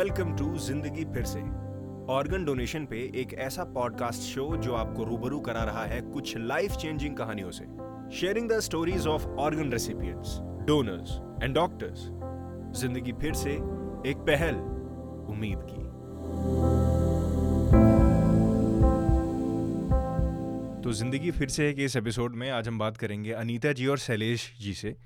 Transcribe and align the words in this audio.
Welcome 0.00 0.30
to 0.36 0.44
ज़िंदगी 0.58 1.04
फिर 1.04 1.24
से। 1.24 1.38
ऑर्गन 2.12 2.44
डोनेशन 2.44 2.84
पे 2.86 2.98
एक 3.20 3.32
ऐसा 3.46 3.64
पॉडकास्ट 3.72 4.20
शो 4.24 4.44
जो 4.56 4.74
आपको 4.74 5.04
रूबरू 5.04 5.40
करा 5.40 5.64
रहा 5.64 5.84
है 5.86 6.00
कुछ 6.02 6.36
लाइफ 6.36 6.76
चेंजिंग 6.82 7.16
कहानियों 7.16 7.50
से। 7.50 7.64
Sharing 8.18 8.48
the 8.50 8.58
stories 8.60 9.06
of 9.06 9.26
organ 9.38 9.72
recipients 9.72 10.36
donors 10.66 11.10
and 11.42 11.54
doctors 11.54 12.06
ज़िंदगी 12.80 13.12
फिर 13.12 13.34
से 13.34 13.50
एक 14.10 14.24
पहल, 14.30 14.54
उम्मीद 15.32 15.66
की। 15.70 15.82
तो 20.82 20.92
ज़िंदगी 20.92 21.30
फिर 21.30 21.48
से 21.48 21.72
के 21.72 21.84
इस 21.84 21.96
एपिसोड 21.96 22.36
में 22.36 22.50
आज 22.50 22.68
हम 22.68 22.78
बात 22.78 22.96
करेंगे 22.96 23.32
अनीता 23.34 23.72
जी 23.72 23.86
और 23.86 23.98
शैलेश 23.98 24.50
जी 24.60 24.74
से, 24.74 24.96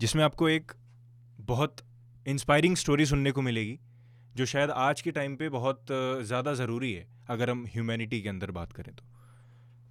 जिसमें 0.00 0.24
आपको 0.24 0.48
एक 0.48 0.72
बहुत 1.44 1.86
इंस्पायरिंग 2.26 2.76
स्टोरी 2.76 3.06
सुनने 3.06 3.30
को 3.30 3.42
मिलेगी। 3.42 3.78
जो 4.34 4.44
शायद 4.46 4.70
आज 4.72 5.00
के 5.00 5.10
टाइम 5.10 5.34
पे 5.36 5.48
बहुत 5.50 5.86
ज़्यादा 5.90 6.52
ज़रूरी 6.54 6.92
है, 6.92 7.06
अगर 7.30 7.50
हम 7.50 7.64
ह्यूमैनिटी 7.70 8.20
के 8.22 8.28
अंदर 8.28 8.50
बात 8.50 8.72
करें 8.72 8.94
तो। 8.94 9.04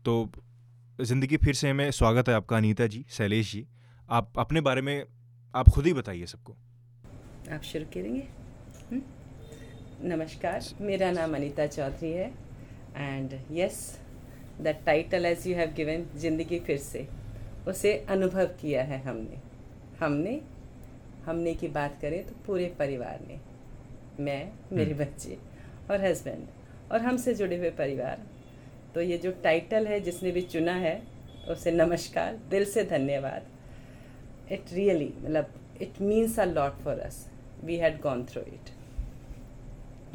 तो 0.05 1.03
ज़िंदगी 1.03 1.37
फिर 1.37 1.53
से 1.53 1.69
हमें 1.69 1.91
स्वागत 1.91 2.29
है 2.29 2.35
आपका 2.35 2.57
अनीता 2.57 2.87
जी, 2.87 3.03
शैलेश 3.09 3.51
जी। 3.51 3.65
आप 4.09 4.39
अपने 4.39 4.61
बारे 4.61 4.81
में, 4.81 5.05
आप 5.53 5.69
खुद 5.69 5.85
ही 5.85 5.93
बताइए 5.93 6.25
सबको। 6.25 6.55
आप 7.51 7.61
शुरू 7.63 7.85
करेंगे? 7.93 8.23
हम्म? 8.91 9.01
नमस्कार, 10.05 10.63
मेरा 10.81 11.11
नाम 11.11 11.35
अनीता 11.35 11.67
चौधरी 11.67 12.11
है 12.11 12.31
and 12.97 13.39
yes 13.51 13.79
the 14.61 14.75
title 14.85 15.25
as 15.25 15.47
you 15.47 15.55
have 15.55 15.73
given 15.75 16.05
ज़िंदगी 16.17 16.59
फिर 16.61 16.77
से, 16.79 17.07
उसे 17.67 17.93
अनुभव 18.09 18.45
किया 18.61 18.83
है 18.83 19.01
हमने। 19.03 19.41
हमने 19.99 20.41
हमने 21.25 21.53
की 21.55 21.67
बात 21.69 21.97
करें 22.01 22.23
तो 22.27 22.35
पूरे 22.45 22.65
परिवार 22.79 23.19
ने। 23.27 23.39
मैं 24.25 24.41
मेरे 24.71 24.91
हम्म। 24.91 25.03
बच्चे 25.03 25.37
और 25.91 26.05
हस्बैंड 26.05 26.47
और 26.91 27.01
हमसे 27.01 27.33
जुड़े 27.35 27.57
हुए 27.57 27.69
परिवार 27.77 28.21
तो 28.95 29.01
ये 29.01 29.17
जो 29.17 29.31
टाइटल 29.43 29.87
है 29.87 29.99
जिसने 30.01 30.31
भी 30.31 30.41
चुना 30.53 30.73
है 30.85 31.01
उसे 31.49 31.71
नमस्कार 31.71 32.39
दिल 32.49 32.65
से 32.71 32.83
धन्यवाद 32.85 33.45
इट 34.51 34.73
रियली 34.73 35.13
मतलब 35.23 35.53
it 35.81 36.01
means 36.01 36.39
a 36.39 36.45
lot 36.45 36.83
for 36.83 36.99
us 36.99 37.25
we 37.63 37.77
had 37.77 37.99
gone 38.01 38.25
through 38.31 38.41
it 38.43 38.69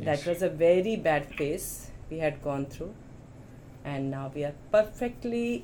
that 0.01 0.27
was 0.29 0.45
a 0.45 0.49
very 0.57 0.97
bad 1.09 1.25
phase 1.39 1.71
we 2.11 2.19
had 2.19 2.41
gone 2.43 2.65
through 2.77 2.91
and 3.87 4.11
now 4.11 4.31
we 4.35 4.43
are 4.43 4.53
perfectly 4.73 5.63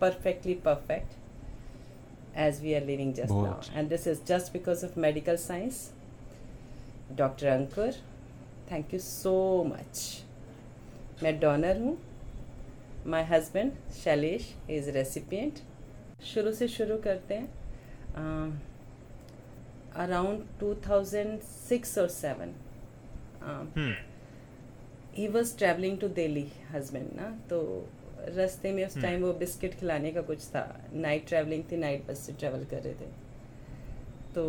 perfectly 0.00 0.54
perfect 0.64 1.16
as 2.36 2.60
we 2.60 2.74
are 2.74 2.80
living 2.80 3.12
just 3.12 3.32
now. 3.32 3.60
And 3.74 3.90
this 3.90 4.06
is 4.06 4.20
just 4.20 4.52
because 4.52 4.82
of 4.82 4.96
medical 4.96 5.36
science. 5.36 5.90
Dr. 7.16 7.44
Ankur 7.46 7.92
thank 8.70 8.94
you 8.94 9.00
so 9.00 9.64
much 9.64 10.24
मैं 11.22 11.38
donor 11.40 11.80
हूँ। 11.80 11.96
My 13.06 13.24
husband 13.24 13.72
Shailesh 13.94 14.54
is 14.70 14.90
recipient 14.90 15.60
शुरू 16.24 16.52
से 16.52 16.68
शुरू 16.68 16.96
करते 17.04 17.34
हैं। 17.34 17.48
Around 19.96 20.42
two 20.60 20.74
thousand 20.88 21.40
six 21.42 21.98
और 21.98 22.08
seven 22.08 22.54
he 25.14 25.28
was 25.28 25.56
travelling 25.58 25.98
to 26.00 26.08
Delhi 26.10 26.46
husband 26.70 27.08
ना? 27.16 27.30
तो 27.50 27.60
रास्ते 28.36 28.72
में 28.72 28.84
उस 28.86 28.94
टाइम 28.94 29.14
हम्म। 29.14 29.26
वो 29.26 29.32
बिस्किट 29.38 29.74
खिलाने 29.74 30.10
का 30.12 30.22
कुछ 30.22 30.46
था। 30.46 30.62
नाइट 30.94 31.26
ट्रैवलिंग 31.28 31.64
थी 31.72 31.76
नाइट 31.76 32.06
बस 32.06 32.18
से 32.18 32.32
ट्रैवल 32.32 32.64
कर 32.64 32.82
रहे 32.82 32.94
थे। 32.94 33.10
तो 34.34 34.44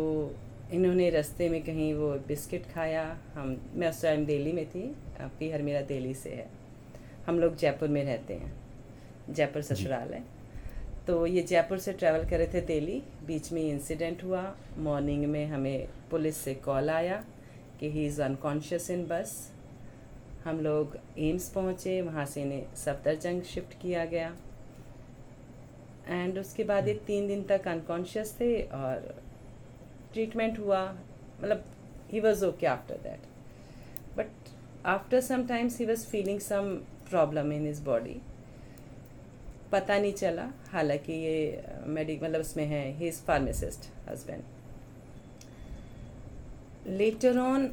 इन्होंने 0.72 1.08
रास्ते 1.10 1.48
में 1.48 1.62
कहीं 1.64 1.92
वो 1.94 2.08
बिस्किट 2.26 2.66
खाया। 2.72 3.04
हम 3.34 3.56
मैं 3.74 3.88
उस 3.88 4.02
टाइम 4.02 4.24
दिल्ली 4.26 4.52
में 4.52 4.66
थी 4.70 4.82
पीहर 5.38 5.62
मेरा 5.62 5.80
दिल्ली 5.82 6.14
से 6.14 6.30
है। 6.30 6.46
हम 7.26 7.38
लोग 7.40 7.56
जयपुर 7.56 7.88
में 7.88 8.04
रहते 8.04 8.34
हैं 8.34 8.52
जयपुर 9.30 9.62
ससुराल 9.62 10.12
है। 10.14 10.22
तो 11.06 11.26
ये 11.26 11.42
जयपुर 11.42 11.78
से 11.78 11.92
ट्रैवल 11.92 12.28
कर 12.30 12.38
रहे 12.38 12.46
थे 12.46 12.60
दिल्ली। 12.66 13.02
बीच 13.26 13.50
में 13.52 13.62
इंसिडेंट 13.62 14.22
हुआ। 14.24 14.42
मॉर्निंग 14.78 15.24
में 15.26 15.46
हमें 15.46 15.88
पुलिस 16.10 16.36
से 16.36 16.54
कॉल 16.64 16.90
आया 16.90 17.24
कि 17.80 17.90
ही 17.90 18.06
इज़ 18.06 18.20
अनकॉन्शियस 18.22 18.90
इन 18.90 19.04
बस 19.06 19.32
हम 20.44 20.60
लोग 20.60 20.96
एम्स 21.18 21.48
पहुँचे। 21.48 22.00
वहाँ 22.02 22.26
से 22.26 22.42
इन्हें 22.42 22.74
सफदरजंग 22.76 23.42
शिफ्ट 23.44 23.80
किया 23.82 24.04
गया। 24.04 24.34
एंड 26.08 26.38
उसके 26.38 26.64
बाद 26.64 26.88
ये 26.88 26.94
तीन 27.06 27.26
दिन 27.28 27.42
तक 27.42 27.68
अनकॉन्शियस 27.68 28.34
थे 28.40 28.62
और 28.62 29.14
ट्रीटमेंट 30.12 30.58
हुआ 30.58 30.82
मतलब 31.42 31.64
he 32.12 32.20
was 32.20 32.44
okay 32.44 32.66
after 32.66 32.96
that 33.02 34.16
but 34.16 34.48
after 34.86 35.20
some 35.20 35.46
times 35.46 35.78
he 35.78 35.86
was 35.86 36.06
feeling 36.06 36.40
some 36.40 36.74
problem 37.10 37.52
in 37.52 37.66
his 37.66 37.80
body 37.84 38.20
पता 39.72 39.98
नहीं 39.98 40.12
चला, 40.12 40.48
हालाँकि 40.70 41.12
ये 41.12 41.62
मेडिक 41.86 42.22
मतलब 42.22 42.40
उसमें 42.40 42.64
है 42.66 42.84
he 42.96 43.08
is 43.08 43.20
pharmacist 43.24 43.90
husband 44.08 44.42
later 46.86 47.38
on 47.38 47.70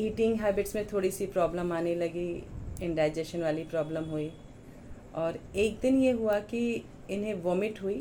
eating 0.00 0.40
habits 0.40 0.74
में 0.76 0.86
थोड़ी 0.92 1.10
सी 1.10 1.26
प्रॉब्लम 1.26 1.72
आने 1.72 1.94
लगी 1.94 2.30
इंडाइजेशन 2.82 3.42
वाली 3.42 3.64
प्रॉब्लम 3.64 4.04
हुई. 4.10 4.30
और 5.14 5.38
एक 5.56 5.78
दिन 5.80 5.98
ये 6.02 6.10
हुआ 6.12 6.38
कि 6.50 6.60
इन्हें 7.10 7.34
वॉमिट 7.42 7.82
हुई 7.82 7.94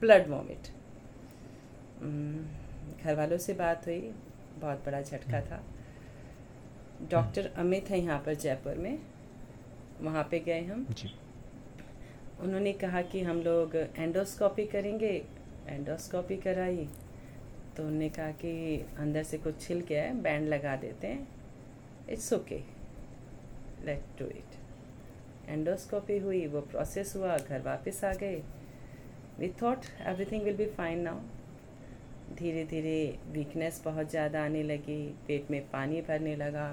ब्लड 0.00 0.28
वॉमिट 0.28 0.68
घर 2.00 3.14
वालों 3.14 3.38
से 3.38 3.54
बात 3.54 3.86
हुई 3.86 4.00
बहुत 4.58 4.84
बड़ा 4.86 5.00
झटका 5.02 5.40
था। 5.42 5.62
डॉक्टर 7.10 7.50
अमित 7.58 7.90
है 7.90 8.00
यहाँ 8.00 8.18
पर 8.26 8.34
जयपुर 8.36 8.74
में 8.76 8.98
वहाँ 10.00 10.22
पे 10.30 10.38
गए 10.40 10.60
हम। 10.64 10.86
जी। 10.90 11.10
उन्होंने 12.40 12.72
कहा 12.74 13.02
कि 13.02 13.22
हम 13.22 13.40
लोग 13.42 13.76
एंडोस्कोपी 13.76 14.66
करेंगे 14.66 15.10
एंडोस्कोपी 15.68 16.36
कराई 16.38 16.88
तो 17.76 17.82
उन्होंने 17.82 18.08
कहा 18.08 18.30
कि 18.42 18.52
अंदर 18.98 19.22
से 19.22 19.38
कुछ 19.38 19.60
छिल 19.60 19.80
गया 19.88 20.02
है 20.02 20.20
बैंड 20.22 20.48
लगा 20.48 20.76
देते 20.76 21.06
हैं। 21.06 21.26
It's 22.10 22.32
okay 22.32 22.60
let 23.84 24.04
do 24.18 24.26
it 24.28 24.56
endoscopy 25.48 26.18
हुई 26.18 26.46
वो 26.46 26.60
प्रोसेस 26.62 27.14
हुआ 27.16 27.36
घर 27.38 27.62
वापस 27.62 28.04
आ 28.04 28.12
गए। 28.14 28.42
We 29.38 29.48
thought 29.62 29.84
everything 30.02 30.42
will 30.44 30.56
be 30.56 30.66
fine 30.76 31.00
now 31.00 31.20
धीरे 32.36 32.64
धीरे 32.64 33.18
वीकनेस 33.32 33.80
बहुत 33.84 34.10
ज़्यादा 34.10 34.44
आने 34.44 34.62
लगी 34.62 35.02
पेट 35.26 35.50
में 35.50 35.60
पानी 35.70 36.00
भरने 36.00 36.34
लगा। 36.36 36.68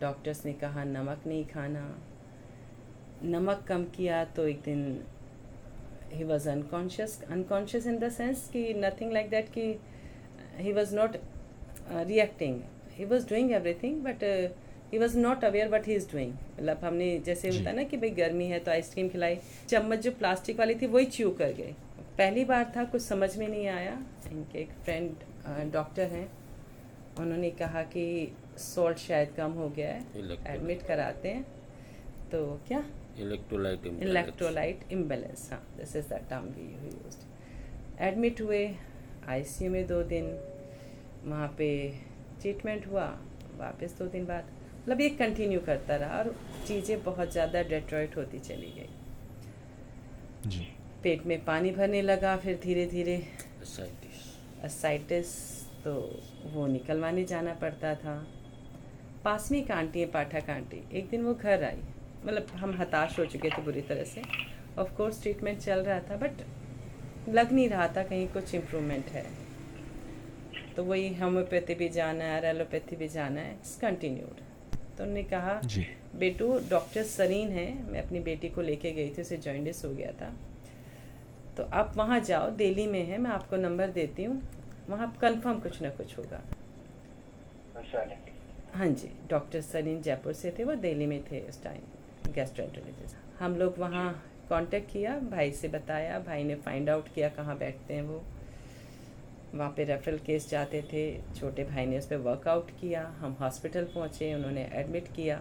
डॉक्टर्स 0.00 0.44
ने 0.46 0.52
कहा 0.52 0.84
नमक 0.84 1.26
नहीं 1.26 1.44
खाना। 1.44 1.84
नमक 3.24 3.64
कम 3.68 3.84
किया 3.96 4.24
तो 4.36 4.46
एक 4.48 4.60
दिन 4.60 4.82
he 6.12 6.24
was 6.24 6.48
unconscious 6.48 7.20
unconscious 7.30 7.86
in 7.86 7.98
the 7.98 8.08
sense 8.10 8.48
कि 8.52 8.72
नथिंग 8.74 9.12
लाइक 9.12 9.30
दैट 9.30 9.48
कि 9.48 9.78
he 10.58 10.72
was 10.72 10.94
not 10.96 11.16
reacting 11.90 12.60
he 12.90 13.04
was 13.04 13.28
doing 13.28 13.50
but 14.04 14.24
uh, 14.24 14.50
he 14.92 14.98
was 14.98 15.16
not 15.18 15.44
aware 15.44 15.68
but 15.68 15.86
he 15.86 15.94
is 15.94 16.10
doing 16.12 16.32
मतलब 16.32 16.84
हमने 16.84 17.18
जैसे 17.26 17.48
होता 17.48 17.70
है 17.70 17.76
ना 17.76 17.82
कि 17.82 17.96
भाई 17.96 18.10
गर्मी 18.18 18.46
है 18.46 18.58
तो 18.58 18.70
आइसक्रीम 18.70 19.08
खिलाई। 19.08 19.38
चम्मच 19.68 19.98
जो 19.98 20.10
प्लास्टिक 20.12 20.58
वाली 20.58 20.74
थी 20.74 20.86
वही 20.86 21.06
च्यू 21.06 21.30
कर 21.30 21.52
गए। 21.52 21.74
पहली 22.18 22.44
बार 22.44 22.72
था 22.76 22.84
कुछ 22.84 23.02
समझ 23.02 23.36
में 23.36 23.46
नहीं 23.48 23.66
आया। 23.68 23.98
इनके 24.32 24.58
एक 24.58 24.70
फ्रेंड 24.84 25.72
डॉक्टर 25.72 26.08
हैं। 26.08 26.28
उन्होंने 27.20 27.50
कहा 27.52 27.82
कि 27.94 28.04
सॉल्ट 28.58 28.98
शायद 28.98 29.32
कम 29.36 29.52
हो 29.52 29.68
गया 29.68 29.88
है। 29.88 30.00
एडमिट 30.54 30.86
कराते 30.86 31.28
हैं। 31.28 31.42
तो 32.32 32.60
क्या? 32.68 32.82
इलेक्ट्रोलाइट 33.18 33.86
इलेक्ट्रोलाइट 33.86 34.92
इम्बेलेंस 34.92 35.48
हाँ 35.52 35.60
this 35.76 35.94
is 35.96 36.08
the 36.08 36.20
term 36.30 36.44
we 36.54 36.64
use 36.84 37.16
admit 38.04 38.40
हुए 38.40 38.64
आईसीयू 39.28 39.70
में 39.70 39.86
दो 39.86 40.02
दिन 40.04 40.26
वहाँ 41.24 41.48
पे 41.58 41.68
ट्रीटमेंट 42.40 42.86
हुआ 42.86 43.06
वापस 43.58 43.94
दो 43.98 44.06
दिन 44.06 44.24
बाद। 44.26 44.44
मतलब 44.80 45.00
ये 45.00 45.08
कंटिन्यू 45.10 45.60
करता 45.66 45.96
रहा 45.96 46.18
और 46.18 46.34
चीज़ें 46.66 47.02
बहुत 47.04 47.32
ज़्यादा 47.32 47.62
डेट्रॉइट 47.68 48.16
होती 48.16 48.38
चली 48.40 48.72
गई। 48.78 48.90
जी। 50.50 50.66
पेट 51.04 51.24
में 51.26 51.44
पानी 51.44 51.70
भरने 51.70 52.00
लगा 52.02 52.36
फिर 52.36 52.58
धीरे 52.62 52.84
धीरे 52.86 53.16
असाइटिस 54.64 55.32
तो 55.84 55.92
वो 56.52 56.66
निकलवाने 56.66 57.24
जाना 57.24 57.52
पड़ता 57.54 57.94
था। 57.94 58.14
पास 59.24 59.50
में 59.52 59.58
एक 59.58 59.70
आंटी 59.70 60.00
है 60.00 60.06
पाठक 60.06 60.48
आंटी। 60.50 60.82
एक 60.98 61.08
दिन 61.08 61.22
वो 61.22 61.34
घर 61.34 61.64
आई। 61.64 61.80
मतलब 62.26 62.46
हम 62.54 62.74
हताश 62.78 63.18
हो 63.18 63.24
चुके 63.26 63.48
थे 63.50 63.62
बुरी 63.62 63.80
तरह 63.82 64.04
से। 64.04 64.22
ऑफ़ 64.78 64.94
कोर्स 64.96 65.20
ट्रीटमेंट 65.22 65.58
चल 65.58 65.80
रहा 65.80 65.98
था 66.00 66.16
बट 66.16 67.28
लग 67.28 67.52
नहीं 67.52 67.68
रहा 67.68 67.88
था 67.88 68.02
कहीं 68.04 68.26
कुछ 68.28 68.54
इम्प्रूवमेंट 68.54 69.06
है। 69.08 69.24
तो 70.76 70.84
वही 70.84 71.14
होम्योपैथी 71.14 71.74
भी 71.74 71.88
जाना 71.88 72.24
है 72.24 72.44
एलोपैथी 72.46 72.96
भी 72.96 73.08
जाना 73.08 73.40
है 73.40 73.52
इट्स 73.52 73.76
कंटिन्यूड 73.80 74.40
तो 74.96 75.02
उन्होंने 75.02 75.22
कहा 75.24 75.60
बेटू 76.16 76.52
डॉक्टर 76.70 77.02
सरीन 77.04 77.48
है 77.50 77.68
मैं 77.92 78.02
अपनी 78.02 78.20
बेटी 78.22 78.48
को 78.48 78.60
लेके 78.62 78.92
गई 78.92 79.10
थी 79.10 79.22
उसे 79.22 79.36
जॉइंडिस 79.36 79.84
हो 79.84 79.90
गया 79.92 80.12
था। 80.20 80.32
तो 81.56 81.62
आप 81.72 81.92
वहाँ 81.96 82.18
जाओ, 82.20 82.50
दिल्ली 82.50 82.86
में 82.86 83.04
है, 83.04 83.18
मैं 83.18 83.30
आपको 83.30 83.56
नंबर 83.56 83.90
देती 83.90 84.24
हूँ, 84.24 84.40
वहाँ 84.88 85.14
कंफर्म 85.20 85.60
कुछ 85.60 85.80
ना 85.82 85.88
कुछ 85.90 86.16
होगा। 86.18 86.40
हाँ 88.74 88.86
जी 88.88 89.10
डॉक्टर 89.30 89.60
सलीम 89.60 90.00
जयपुर 90.02 90.32
से 90.32 90.54
थे, 90.58 90.64
वो 90.64 90.74
दिल्ली 90.74 91.06
में 91.06 91.22
थे 91.24 91.40
उस 91.40 91.62
टाइम 91.62 92.32
गैस्ट्रोएंटरोलॉजिस्ट 92.34 93.40
हम 93.40 93.56
लोग 93.56 93.78
वहाँ 93.78 94.12
कांटेक्ट 94.50 94.90
किया, 94.92 95.18
भाई 95.20 95.52
से 95.52 95.68
बताया, 95.68 96.18
भाई 96.18 96.44
ने 96.44 96.54
फाइंड 96.54 96.90
आउट 96.90 97.08
किया 97.14 97.28
कहाँ 97.28 97.56
बैठते 97.58 97.94
हैं 97.94 98.02
वो। 98.02 98.22
वहाँ 99.54 99.70
पे 99.76 99.84
रेफरल 99.84 100.18
केस 100.18 100.48
जाते 100.50 100.82
थे, 100.82 101.04
छोटे 101.36 101.64
भाई 101.64 101.86
ने 101.86 101.98
उस 101.98 102.06
पर 102.06 102.16
वर्कआउट 102.16 102.70
किया, 102.80 103.02
हम 103.18 103.36
हॉस्पिटल 103.40 103.84
पहुँचे, 103.84 104.32
उन्होंने 104.34 104.68
एडमिट 104.72 105.08
किया। 105.08 105.40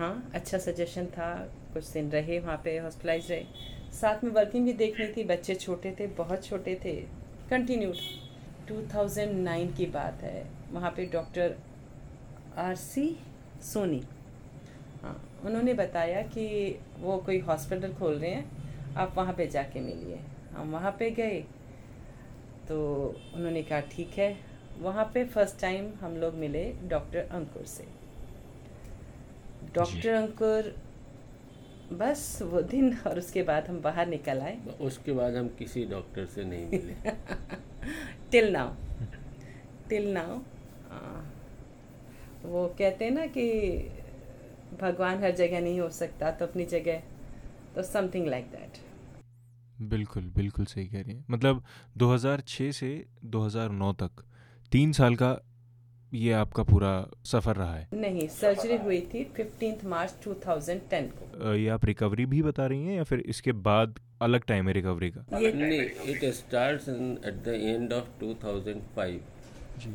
हाँ। 0.00 0.30
अच्छा 0.34 0.58
सजेशन 0.58 1.06
था 1.06 1.32
कुछ 1.72 1.88
दिन 1.88 2.10
रहे 2.10 2.38
वहाँ 2.38 2.60
पे 2.64 2.76
हॉस्पिटलाइज 2.78 3.30
रहे। 3.30 3.44
साथ 3.92 4.24
में 4.24 4.30
वर्किंग 4.32 4.64
भी 4.66 4.72
देखनी 4.72 5.06
थी 5.06 5.24
बच्चे 5.24 5.54
छोटे 5.54 5.94
थे 6.00 6.06
बहुत 6.06 6.44
छोटे 6.44 6.74
थे। 6.84 6.94
कंटिन्यूड 7.50 7.96
2009 8.68 9.76
की 9.76 9.86
बात 9.86 10.22
है। 10.22 10.46
वहाँ 10.72 10.90
पे 10.90 11.06
डॉक्टर 11.06 11.56
आर 12.58 12.74
सी 12.76 13.04
सोनी 13.62 14.02
हाँ। 15.02 15.14
उन्होंने 15.44 15.74
बताया 15.74 16.22
कि 16.22 16.46
वो 16.98 17.18
कोई 17.18 17.38
हॉस्पिटल 17.40 17.92
खोल 17.92 18.14
रहे 18.14 18.30
हैं 18.30 18.94
आप 18.96 19.14
वहाँ 19.16 19.34
पे 19.34 19.46
जाके 19.48 19.80
मिलिए। 19.80 20.20
हम 20.54 20.72
वहाँ 20.72 20.96
पे 20.98 21.10
गए 21.10 21.40
तो 22.68 22.82
उन्होंने 23.34 23.62
कहा 23.62 23.80
ठीक 23.92 24.18
है। 24.18 24.36
वहाँ 24.80 25.10
पे 25.14 25.24
फ़र्स्ट 25.24 25.60
टाइम 25.60 25.92
हम 26.00 26.16
लोग 26.16 26.34
मिले 26.34 26.70
डॉक्टर 26.88 27.28
अंकुर 27.30 27.64
से। 27.66 27.99
डॉक्टर 29.74 30.14
अंकुर 30.14 30.74
बस 31.92 32.38
वो 32.42 32.60
दिन 32.62 32.96
और 33.06 33.18
उसके 33.18 33.42
बाद 33.42 33.68
हम 33.68 33.80
बाहर 33.82 34.06
निकल 34.06 34.40
आए। 34.40 34.56
उसके 34.80 35.12
बाद 35.12 35.36
हम 35.36 35.48
किसी 35.58 35.84
डॉक्टर 35.86 36.26
से 36.26 36.44
नहीं 36.44 36.66
मिले। 36.66 36.94
टिल 38.30 38.52
नाउ 38.52 38.74
टिल 39.88 40.12
नाउ 40.12 40.38
वो 42.44 42.66
कहते 42.78 43.04
हैं 43.04 43.12
ना 43.12 43.26
कि 43.28 43.46
भगवान 44.80 45.22
हर 45.22 45.34
जगह 45.36 45.60
नहीं 45.60 45.80
हो 45.80 45.88
सकता 45.90 46.30
तो 46.30 46.46
अपनी 46.46 46.64
जगह 46.66 47.02
तो 47.74 47.82
समथिंग 47.82 48.26
लाइक 48.26 48.46
दैट 48.50 48.78
बिल्कुल 49.90 50.24
बिल्कुल 50.36 50.64
सही 50.66 50.86
कह 50.88 51.02
रही 51.02 51.14
हैं। 51.14 51.24
मतलब 51.30 51.62
2006 51.98 52.72
से 52.72 52.88
2009 53.26 53.92
तक 53.94 54.24
तीन 54.72 54.92
साल 54.92 55.14
का 55.16 55.30
ये 56.12 56.32
आपका 56.32 56.62
पूरा 56.62 56.90
सफ़र 57.24 57.56
रहा 57.56 57.74
है? 57.74 57.88
नहीं 57.94 58.26
सर्जरी 58.28 58.76
हुई 58.76 59.00
थी 59.12 59.24
फिफ्टींथ 59.36 59.84
मार्च 59.88 60.14
2010 60.26 61.10
को। 61.18 61.52
ये 61.54 61.68
आप 61.68 61.84
रिकवरी 61.84 62.26
भी 62.26 62.42
बता 62.42 62.66
रही 62.66 62.84
हैं 62.84 62.96
या 62.96 63.04
फिर 63.04 63.20
इसके 63.26 63.52
बाद 63.68 63.98
अलग 64.22 64.44
टाइम 64.44 64.68
है 64.68 64.72
रिकवरी 64.74 65.10
का? 65.10 65.24
नहीं 65.32 65.80
it 66.12 66.24
starts 66.34 66.88
at 66.88 67.42
the 67.44 67.54
end 67.56 67.92
of 67.92 68.08
2005 68.20 69.20
ji. 69.80 69.90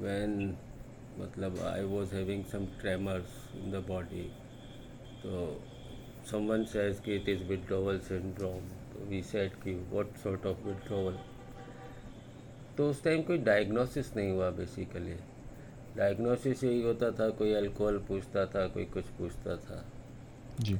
when 0.00 0.56
मतलब 1.20 1.58
I 1.66 1.84
was 1.86 2.14
having 2.14 2.44
some 2.52 2.66
tremors 2.80 3.40
in 3.56 3.70
the 3.72 3.84
body 3.88 4.22
तो 5.22 5.40
समवन 6.30 6.64
सेज 6.72 7.00
कि 7.04 7.16
इट 7.16 7.28
इज़ 7.28 7.42
विड्रॉवल 7.48 7.98
सिंड्रोम 8.08 8.68
तो 8.92 9.04
वी 9.08 9.22
सेड 9.22 9.54
कि 9.64 9.74
व्हाट 9.92 10.16
सॉर्ट 10.22 10.46
ऑफ़ 10.46 10.66
विड्रॉवल 10.66 11.18
तो 12.76 12.88
उस 12.90 13.02
टाइम 13.04 13.22
कोई 13.22 13.38
डायग्नोसिस 13.44 14.14
नहीं 14.16 14.30
हुआ 14.30 14.50
बेसिकली 14.50 15.16
डायग्नोसिस 15.98 16.64
यही 16.64 16.82
होता 16.82 17.10
था 17.10 17.28
कोई 17.38 17.52
अल्कोहल 17.54 17.98
पूछता 18.08 18.44
था 18.46 18.66
कोई 18.68 18.84
कुछ 18.86 19.04
पूछता 19.18 19.56
था। 19.58 19.84
जी। 20.60 20.78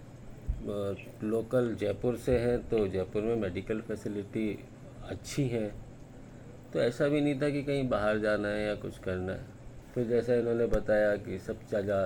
लोकल 1.24 1.74
जयपुर 1.80 2.16
से 2.16 2.38
हैं 2.38 2.58
तो 2.68 2.86
जयपुर 2.88 3.22
में 3.22 3.36
मेडिकल 3.36 3.80
फैसिलिटी 3.80 4.48
अच्छी 5.08 5.46
है। 5.48 5.68
तो 6.72 6.80
ऐसा 6.80 7.08
भी 7.08 7.20
नहीं 7.20 7.40
था 7.42 7.48
कि 7.50 7.62
कहीं 7.62 7.88
बाहर 7.88 8.18
जाना 8.18 8.48
है 8.48 8.66
या 8.66 8.74
कुछ 8.76 8.98
करना 8.98 9.32
है। 9.32 9.44
फिर 9.94 10.06
जैसा 10.06 10.34
इन्होंने 10.34 10.66
बताया 10.68 11.14
कि 11.16 11.38
सब 11.38 11.66
चला 11.70 12.00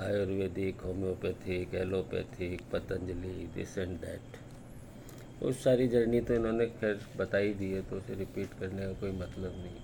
Ayurvedic 0.00 0.80
homeopathic 0.80 1.74
allopathic 1.74 2.62
Patanjali 2.72 3.48
this 3.54 3.76
and 3.78 3.96
that 4.00 5.42
उस 5.44 5.62
सारी 5.64 5.88
जर्नी 5.88 6.20
तो 6.20 6.34
इन्होंने 6.34 6.66
खैर 6.80 7.00
बताई 7.18 7.54
दी 7.54 7.70
है 7.70 7.82
तो 7.82 7.96
उसे 7.96 8.14
रिपीट 8.14 8.58
करने 8.60 8.86
का 8.86 8.92
कोई 9.00 9.12
मतलब 9.12 9.54
नहीं। 9.56 9.80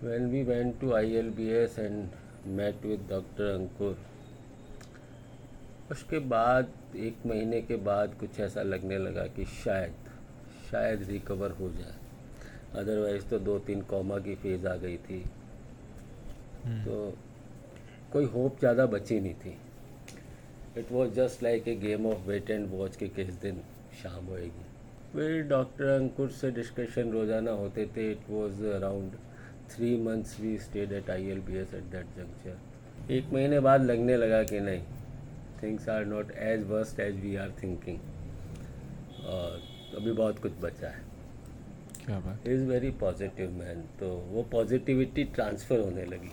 When 0.00 0.30
we 0.30 0.44
went 0.44 0.80
to 0.80 0.86
ILBS 0.88 1.78
and 1.78 2.10
met 2.48 2.84
with 2.84 3.08
Dr. 3.08 3.46
अंकुर 3.52 3.96
उसके 5.92 6.18
बाद 6.28 6.72
एक 6.98 7.26
महीने 7.26 7.60
के 7.62 7.76
बाद 7.84 8.14
कुछ 8.20 8.38
ऐसा 8.40 8.62
लगने 8.62 8.98
लगा 8.98 9.26
कि 9.36 9.44
शायद 9.54 9.94
शायद 10.70 11.02
रिकवर 11.10 11.50
हो 11.60 11.70
जाए 11.78 12.80
अदरवाइज़ 12.80 13.24
तो 13.30 13.38
दो 13.40 13.58
तीन 13.66 13.82
कॉमा 13.90 14.18
की 14.18 14.34
फ़ेज़ 14.34 14.66
आ 14.68 14.74
गई 14.76 14.96
थी 15.08 15.22
hmm. 16.64 16.84
तो 16.84 17.14
कोई 18.12 18.24
होप 18.34 18.58
ज़्यादा 18.60 18.86
बची 18.88 19.20
नहीं 19.20 19.34
थी 19.44 19.56
it 20.78 20.92
was 20.92 21.10
just 21.14 21.42
like 21.42 21.68
a 21.68 21.74
game 21.76 22.06
of 22.06 22.26
wait 22.28 22.50
and 22.50 22.70
watch 22.70 22.96
के 22.96 23.08
किस 23.16 23.40
दिन 23.42 23.62
शाम 24.02 24.26
होएगी 24.26 24.66
फिर 25.12 25.42
डॉक्टर 25.48 25.88
अंकुर 25.90 26.28
से 26.32 26.50
डिस्कशन 26.52 27.10
रोज़ाना 27.12 27.50
होते 27.62 27.86
थे 27.96 28.10
it 28.12 28.30
was 28.30 28.64
around 28.66 29.16
three 29.70 29.96
months 30.02 30.38
we 30.40 30.56
stayed 30.58 30.92
at 30.92 31.10
I 31.10 31.28
L 31.30 31.40
B 31.48 31.58
S 31.58 31.74
at 31.74 31.90
that 31.92 32.06
juncture 32.16 33.12
एक 33.12 33.32
महीने 33.32 33.60
बाद 33.60 33.84
लगने 33.84 34.16
लगा 34.16 34.42
कि 34.42 34.60
नहीं 34.60 34.82
things 35.62 35.88
are 35.88 36.04
not 36.06 36.30
as 36.32 36.64
worst 36.68 37.00
as 37.00 37.20
we 37.22 37.34
are 37.36 37.52
thinking 37.62 37.98
और 39.26 39.60
अभी 39.96 40.12
बहुत 40.12 40.38
कुछ 40.38 40.52
बचा 40.60 40.88
है। 40.88 41.02
क्या 42.04 42.18
बात? 42.20 42.46
इज़ 42.48 42.64
वेरी 42.64 42.90
पॉजिटिव 43.00 43.50
मैन 43.52 43.82
तो 44.00 44.08
वो 44.30 44.42
पॉजिटिविटी 44.52 45.24
ट्रांसफ़र 45.24 45.78
होने 45.78 46.04
लगी। 46.06 46.30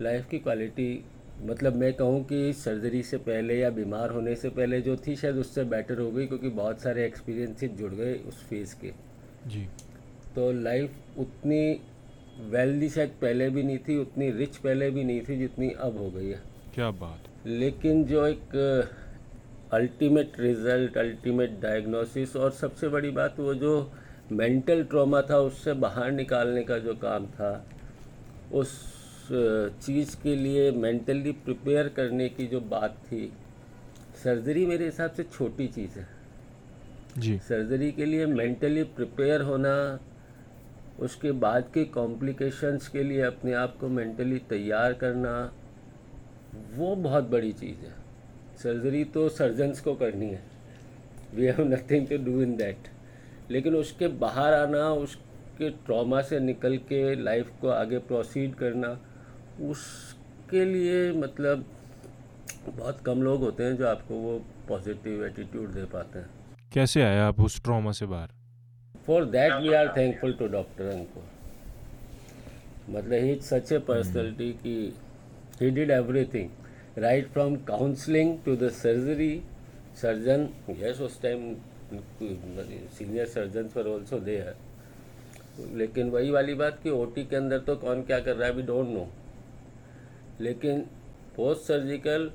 लाइफ 0.00 0.28
की 0.30 0.38
क्वालिटी 0.38 1.04
मतलब 1.42 1.76
मैं 1.76 1.92
कहूँ 1.94 2.22
कि 2.24 2.52
सर्जरी 2.52 3.02
से 3.02 3.16
पहले 3.20 3.58
या 3.58 3.70
बीमार 3.70 4.10
होने 4.10 4.34
से 4.36 4.48
पहले 4.50 4.80
जो 4.80 4.96
थी 4.96 5.14
शायद 5.16 5.36
उससे 5.36 5.64
बेटर 5.66 5.98
हो 5.98 6.10
गई 6.10 6.26
क्योंकि 6.26 6.48
बहुत 6.50 6.80
सारे 6.80 7.06
एक्सपीरियंसेस 7.06 7.70
जुड़ 7.78 7.92
गए 7.94 8.14
उस 8.28 8.44
फ़ेज़ 8.48 8.74
के। 8.80 8.92
जी। 9.46 9.66
तो 10.34 10.50
लाइफ 10.52 11.18
उतनी 11.18 11.80
वेल्दी 12.50 12.88
शायद 12.88 13.10
पहले 13.22 13.48
भी 13.50 13.62
नहीं 13.62 13.78
थी 13.78 13.96
उतनी 13.98 14.30
रिच 14.30 14.56
पहले 14.56 14.90
भी 14.90 15.04
नहीं 15.04 15.20
थी 15.20 15.36
जितनी 15.38 15.70
अब 15.70 15.98
हो 15.98 16.10
गई 16.10 16.28
है। 16.28 16.40
क्या 16.74 16.90
बात। 16.90 17.46
लेकिन 17.46 18.04
जो 18.04 18.26
एक 18.26 18.56
अल्टीमेट 19.72 20.32
रिज़ल्ट 20.40 20.96
अल्टीमेट 20.98 21.58
डायग्नोसिस 21.60 22.36
और 22.36 22.50
सबसे 22.50 22.88
बड़ी 22.88 23.10
बात 23.10 23.38
वो 23.40 23.54
जो 23.54 23.92
मेंटल 24.32 24.82
ट्रॉमा 24.84 25.22
था 25.22 25.38
उससे 25.38 25.72
बाहर 25.72 26.10
निकालने 26.10 26.62
का 26.62 26.78
जो 26.78 26.94
काम 26.94 27.26
था 27.26 27.52
उस 28.52 28.72
चीज़ 29.86 30.16
के 30.22 30.34
लिए 30.36 30.70
मेंटली 30.70 31.32
प्रिपेयर 31.32 31.88
करने 31.88 32.28
की 32.28 32.46
जो 32.46 32.60
बात 32.60 32.96
थी 33.06 33.32
सर्जरी 34.22 34.66
मेरे 34.66 34.84
हिसाब 34.84 35.10
से 35.10 35.22
छोटी 35.22 35.66
चीज़ 35.66 35.98
है। 35.98 36.06
जी। 37.18 37.38
सर्जरी 37.38 37.90
के 37.92 38.04
लिए 38.04 38.26
मेंटली 38.26 38.82
प्रिपेयर 38.96 39.40
होना 39.40 39.74
उसके 40.98 41.32
बाद 41.32 41.70
के 41.74 41.84
कॉम्प्लिकेशंस 41.84 42.88
के 42.88 43.02
लिए 43.02 43.22
अपने 43.22 43.52
आप 43.52 43.76
को 43.80 43.88
मेंटली 43.88 44.38
तैयार 44.38 44.92
करना, 44.92 45.52
वो 46.76 46.94
बहुत 46.96 47.28
बड़ी 47.28 47.52
चीज़ 47.52 47.84
है। 47.86 47.94
सर्जरी 48.62 49.04
तो 49.04 49.28
सर्जन्स 49.28 49.80
को 49.80 49.94
करनी 49.94 50.26
है। 50.26 50.42
We 51.34 51.46
have 51.46 51.60
nothing 51.60 52.06
to 52.08 52.16
do 52.24 52.42
in 52.42 52.56
that 52.56 52.88
लेकिन 53.50 53.74
उसके 53.76 54.08
बाहर 54.08 54.54
आना, 54.54 54.90
उसके 54.90 55.70
ट्रॉमा 55.70 56.20
से 56.22 56.40
निकल 56.40 56.76
के 56.76 57.14
लाइफ 57.22 57.50
को 57.60 57.68
आगे 57.68 57.98
प्रोसीड 57.98 58.54
करना, 58.54 58.98
उसके 59.60 60.64
लिए 60.64 61.12
मतलब 61.12 61.64
बहुत 62.68 63.00
कम 63.00 63.22
लोग 63.22 63.40
होते 63.40 63.64
हैं 63.64 63.76
जो 63.76 63.86
आपको 63.86 64.14
वो 64.14 64.38
पॉजिटिव 64.68 65.24
एटीट्यूड 65.26 65.72
दे 65.72 65.84
पाते 65.84 66.18
हैं। 66.18 66.28
कैसे 66.72 67.02
आया 67.02 67.26
आप 67.26 67.40
उस 67.40 67.62
ट्रॉमा 67.62 67.92
से 67.92 68.06
बाहर? 68.06 68.28
For 69.06 69.20
that 69.26 69.60
we 69.62 69.72
are 69.74 69.88
thankful 69.94 70.38
to 70.38 70.48
Dr. 70.48 70.90
Ankur. 70.94 71.28
मतलब 72.90 73.12
ही 73.12 73.34
सच 73.42 73.72
ए 73.72 73.78
पर्सनैलिटी 73.88 74.50
की 74.62 74.74
he 75.60 75.70
did 75.70 75.90
everything 75.90 77.00
right 77.02 77.28
from 77.32 77.56
counselling 77.66 78.36
to 78.44 78.54
the 78.56 78.70
surgery 78.78 79.32
surgeon 80.00 80.48
yes 80.80 81.00
उस 81.00 81.20
टाइम 81.22 81.54
सीनियर 82.98 83.26
सर्जन 83.26 83.68
पर 83.74 83.86
ऑल्सो 83.88 84.18
दे 84.20 84.36
है 84.38 84.54
लेकिन 85.78 86.10
वही 86.10 86.30
वाली 86.30 86.54
बात 86.54 86.78
कि 86.82 86.90
ओटी 86.90 87.24
के 87.24 87.36
अंदर 87.36 87.58
तो 87.66 87.76
कौन 87.76 88.02
क्या 88.02 88.18
कर 88.20 88.36
रहा 88.36 88.46
है 88.46 88.52
अभी 88.52 88.62
डोंट 88.62 88.88
नो 88.88 89.08
लेकिन 90.40 90.80
पोस्ट 91.36 91.66
सर्जिकल 91.66 92.30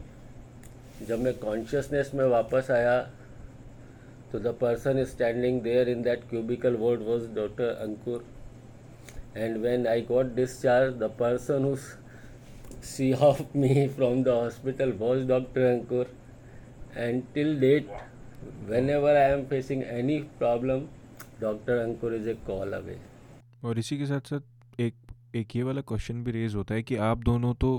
जब 1.07 1.19
मैं 1.19 1.33
कॉन्शियसनेस 1.39 2.11
में 2.15 2.25
वापस 2.25 2.71
आया 2.71 2.97
So 4.31 4.39
the 4.39 4.51
person 4.53 5.05
standing 5.05 5.63
there 5.63 5.87
in 5.87 6.01
that 6.03 6.29
cubicle 6.29 6.75
ward 6.75 7.01
was 7.01 7.27
Dr. 7.27 7.77
Ankur. 7.81 8.23
And 9.35 9.61
when 9.61 9.87
I 9.87 10.01
got 10.01 10.35
discharged, 10.35 10.99
the 10.99 11.09
person 11.09 11.63
who 11.63 11.77
see 12.81 13.13
off 13.13 13.55
me 13.55 13.87
from 13.87 14.23
the 14.23 14.35
hospital 14.35 14.91
was 14.91 15.25
Dr. 15.25 15.61
Ankur. 15.73 16.07
And 16.95 17.25
till 17.33 17.57
date, 17.59 17.89
whenever 18.65 19.09
I 19.09 19.29
am 19.31 19.45
facing 19.45 19.83
any 19.83 20.23
problem, 20.39 20.89
Dr. 21.39 21.79
Ankur 21.85 22.13
is 22.19 22.27
a 22.27 22.35
call 22.49 22.73
away. 22.73 22.99
और 23.63 23.79
इसी 23.79 23.97
के 23.97 24.05
साथ 24.05 24.27
साथ 24.29 24.79
एक 24.81 24.95
एक 25.35 25.55
ये 25.55 25.63
वाला 25.63 25.81
question 25.81 26.23
भी 26.23 26.31
रेज 26.31 26.55
होता 26.55 26.75
है 26.75 26.83
कि 26.83 26.95
आप 27.05 27.23
दोनों 27.23 27.53
तो 27.61 27.71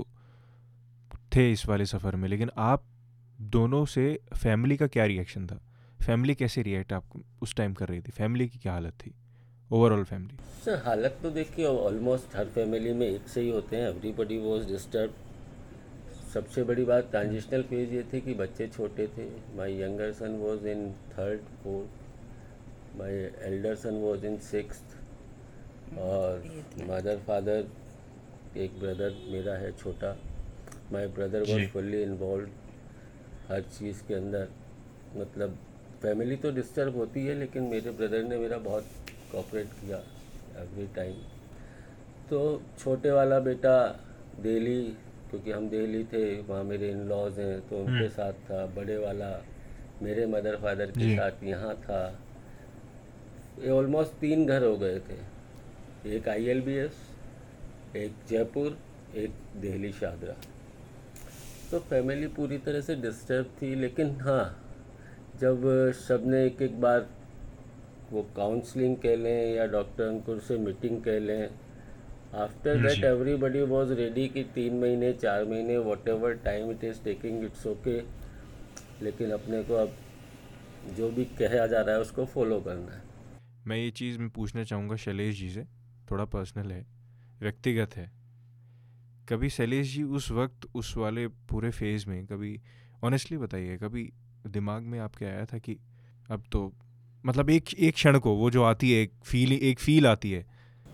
थे 1.35 1.51
इस 1.51 1.67
वाले 1.67 1.85
सफ़र 1.85 2.15
में 2.15 2.27
लेकिन 2.29 2.49
आप 2.57 2.83
दोनों 3.55 3.85
से 3.93 4.03
फैमिली 4.43 4.77
का 4.77 4.87
क्या 4.95 5.05
रिएक्शन 5.05 5.45
था 5.47 5.59
फैमिली 5.99 6.35
कैसे 6.35 6.61
रिएक्ट 6.63 6.93
आप 6.93 7.23
उस 7.41 7.55
टाइम 7.55 7.73
कर 7.73 7.87
रही 7.87 8.01
थी? 8.01 8.11
फैमिली 8.11 8.47
की 8.49 8.59
क्या 8.59 8.73
हालत 8.73 8.93
थी? 8.93 9.13
ओवरऑल 9.71 10.03
फैमिली 10.03 10.37
सर 10.65 10.81
हालत 10.85 11.17
तो 11.23 11.29
देखिए 11.31 11.65
ऑलमोस्ट 11.65 12.35
हर 12.35 12.45
फैमिली 12.55 12.93
में 12.93 13.05
एक 13.07 13.27
से 13.27 13.41
ही 13.41 13.49
होते 13.49 13.75
हैं। 13.75 13.89
एवरीबडी 13.89 14.37
वॉज़ 14.37 14.67
डिस्टर्ब 14.67 15.13
सबसे 16.33 16.63
बड़ी 16.63 16.83
बात 16.85 17.09
ट्रांजिशनल 17.11 17.63
फ़ेज़ 17.69 17.93
ये 17.93 18.03
थी 18.13 18.21
कि 18.21 18.33
बच्चे 18.33 18.67
छोटे 18.67 19.07
थे। 19.17 19.27
My 19.57 19.79
younger 19.81 20.11
son 20.13 20.35
was 20.39 20.67
in 20.67 20.91
third 21.11 21.41
fourth 21.63 22.97
my 22.99 23.13
elder 23.51 23.75
son 23.75 24.01
was 24.01 24.25
in 24.25 24.37
six 24.49 24.81
और 25.99 26.43
मदर 26.89 27.17
फादर 27.27 27.67
एक 28.57 28.79
ब्रदर 28.79 29.15
मेरा 29.31 29.53
है 29.57 29.71
छोटा। 29.77 30.17
My 30.91 31.07
brother 31.17 31.43
was 31.51 31.67
fully 31.69 32.01
involve 32.03 32.49
हर 33.49 33.61
चीज़ 33.77 34.03
के 34.07 34.13
अंदर। 34.13 34.47
मतलब 35.15 35.57
फैमिली 36.03 36.35
तो 36.35 36.51
डिस्टर्ब 36.51 36.95
होती 36.95 37.25
है 37.25 37.35
लेकिन 37.35 37.63
मेरे 37.63 37.91
ब्रदर 37.91 38.23
ने 38.23 38.37
मेरा 38.37 38.57
बहुत 38.57 38.85
कॉपरेट 39.31 39.67
किया 39.81 39.97
एवरी 40.61 40.87
टाइम 40.95 41.13
तो 42.29 42.39
छोटे 42.79 43.11
वाला 43.11 43.39
बेटा 43.39 43.75
दिल्ली 44.41 44.81
क्योंकि 45.29 45.51
हम 45.51 45.69
दिल्ली 45.69 46.03
थे 46.03 46.23
वहाँ 46.41 46.63
मेरे 46.63 46.89
इन 46.91 47.07
लॉज 47.07 47.39
हैं 47.39 47.59
तो 47.69 47.77
उनके 47.77 47.91
हम्म। 47.91 48.07
साथ 48.09 48.33
था 48.49 48.65
बड़े 48.75 48.97
वाला 48.97 49.29
मेरे 50.01 50.25
मदर 50.25 50.55
फादर 50.55 50.91
के 50.91 51.15
साथ 51.17 51.43
यहाँ 51.43 51.73
था. 51.75 52.01
ये 53.61 53.69
ऑलमोस्ट 53.69 54.11
तीन 54.11 54.45
घर 54.45 54.63
हो 54.63 54.77
गए 54.77 54.99
थे. 54.99 55.17
एक 56.15 56.29
आईएलबीएस 56.29 57.01
एक 57.95 58.13
जयपुर 58.29 58.77
एक 59.15 59.31
दिल्ली 59.61 59.91
शादरा 59.91 60.35
तो 61.71 61.79
फैमिली 61.79 62.27
पूरी 62.27 62.57
तरह 62.57 62.81
से 62.81 62.95
डिस्टर्ब 62.95 63.45
थी 63.61 63.73
लेकिन 63.75 64.15
हाँ 64.21 64.43
जब 65.41 65.61
सबने 65.97 66.45
एक 66.45 66.61
एक 66.61 66.79
बार 66.81 67.07
वो 68.11 68.21
काउंसलिंग 68.35 68.95
कह 68.97 69.15
लें 69.15 69.55
या 69.55 69.65
डॉक्टर 69.67 70.03
अंकुर 70.03 70.39
से 70.39 70.57
मीटिंग 70.57 71.01
कह 71.03 71.19
लें 71.19 71.49
after 72.35 72.77
that 72.77 73.03
everybody 73.03 73.61
was 73.71 73.93
ready 73.93 74.27
कि 74.27 74.43
तीन 74.55 74.79
महीने 74.79 75.11
चार 75.13 75.45
महीने 75.45 75.77
whatever 76.07 76.33
time 76.45 76.71
it 76.71 76.83
is 76.83 77.03
taking 77.03 77.43
it's 77.43 77.65
okay 77.67 77.99
लेकिन 79.03 79.31
अपने 79.31 79.63
को 79.63 79.73
अब 79.73 79.95
जो 80.97 81.09
भी 81.09 81.25
कहा 81.39 81.65
जा 81.67 81.81
रहा 81.81 81.95
है 81.95 82.01
उसको 82.01 82.25
फॉलो 82.25 82.59
करना 82.61 82.91
है। 82.91 83.01
मैं 83.67 83.77
ये 83.77 83.89
चीज़ 83.91 84.19
मैं 84.19 84.29
पूछना 84.29 84.63
चाहूँगा 84.63 84.95
शैलेश 84.95 85.35
जी 85.35 85.49
से 85.49 85.65
थोड़ा 86.11 86.25
पर्सनल 86.25 86.71
है 86.71 86.85
व्यक्तिगत 87.41 87.95
है। 87.95 88.11
कभी 89.29 89.49
शैलेश 89.49 89.93
जी 89.93 90.03
उस 90.03 90.31
वक्त 90.31 90.67
उस 90.75 90.95
वाले 90.97 91.27
पूरे 91.49 91.69
फ़ेज़ 91.71 92.07
में 92.09 92.25
कभी 92.25 92.59
ऑनेस्टली 93.03 93.37
बताइए 93.37 93.77
कभी 93.77 94.11
दिमाग 94.47 94.83
में 94.83 94.99
आपके 94.99 95.25
आया 95.25 95.45
था 95.45 95.57
कि 95.57 95.77
अब 96.31 96.43
तो 96.51 96.71
मतलब 97.25 97.49
एक 97.49 97.73
एक 97.73 97.93
क्षण 97.93 98.19
को 98.19 98.35
वो 98.35 98.49
जो 98.51 98.63
आती 98.63 98.91
है, 98.91 99.01
एक 99.01 99.11
फील 99.23 99.53
एक 99.53 99.79
फील 99.79 100.07
आती 100.07 100.31
है। 100.31 100.45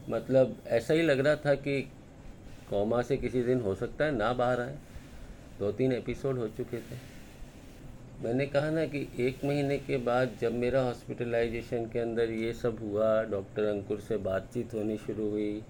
मतलब 0.09 0.57
ऐसा 0.67 0.93
ही 0.93 1.01
लग 1.01 1.19
रहा 1.19 1.35
था 1.35 1.53
कि 1.55 1.81
कौमा 2.69 3.01
से 3.01 3.17
किसी 3.17 3.43
दिन 3.43 3.61
हो 3.61 3.75
सकता 3.75 4.05
है 4.05 4.15
ना 4.15 4.31
बाहर 4.33 4.61
आए। 4.61 4.77
दो 5.59 5.71
तीन 5.71 5.91
एपिसोड 5.91 6.37
हो 6.37 6.47
चुके 6.47 6.77
थे। 6.77 6.97
मैंने 8.23 8.45
कहा 8.45 8.69
ना 8.69 8.85
कि 8.85 9.07
एक 9.19 9.45
महीने 9.45 9.77
के 9.77 9.97
बाद 9.97 10.37
जब 10.41 10.53
मेरा 10.53 10.81
हॉस्पिटलाइजेशन 10.81 11.85
के 11.85 11.99
अंदर 11.99 12.29
ये 12.31 12.53
सब 12.53 12.77
हुआ 12.81 13.23
डॉक्टर 13.23 13.63
अंकुर 13.63 13.99
से 13.99 14.17
बातचीत 14.17 14.73
होनी 14.73 14.97
शुरू 14.97 15.29
हुई, 15.29 15.61